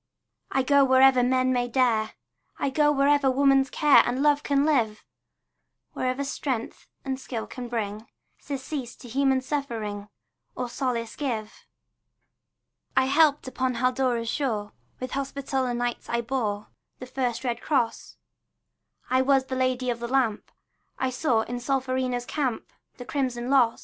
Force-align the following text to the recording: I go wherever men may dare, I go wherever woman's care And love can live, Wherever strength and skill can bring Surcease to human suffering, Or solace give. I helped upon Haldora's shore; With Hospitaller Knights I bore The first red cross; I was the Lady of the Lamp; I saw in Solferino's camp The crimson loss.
I 0.49 0.63
go 0.63 0.83
wherever 0.83 1.21
men 1.21 1.53
may 1.53 1.67
dare, 1.67 2.13
I 2.57 2.71
go 2.71 2.91
wherever 2.91 3.29
woman's 3.29 3.69
care 3.69 4.01
And 4.03 4.23
love 4.23 4.41
can 4.41 4.65
live, 4.65 5.03
Wherever 5.93 6.23
strength 6.23 6.87
and 7.05 7.19
skill 7.19 7.45
can 7.45 7.67
bring 7.67 8.07
Surcease 8.39 8.95
to 8.95 9.07
human 9.07 9.41
suffering, 9.41 10.09
Or 10.55 10.69
solace 10.69 11.15
give. 11.15 11.67
I 12.97 13.05
helped 13.05 13.47
upon 13.47 13.75
Haldora's 13.75 14.27
shore; 14.27 14.71
With 14.99 15.11
Hospitaller 15.11 15.75
Knights 15.75 16.09
I 16.09 16.21
bore 16.21 16.69
The 16.97 17.05
first 17.05 17.43
red 17.43 17.61
cross; 17.61 18.17
I 19.11 19.21
was 19.21 19.45
the 19.45 19.55
Lady 19.55 19.91
of 19.91 19.99
the 19.99 20.07
Lamp; 20.07 20.49
I 20.97 21.11
saw 21.11 21.41
in 21.41 21.59
Solferino's 21.59 22.25
camp 22.25 22.73
The 22.97 23.05
crimson 23.05 23.51
loss. 23.51 23.79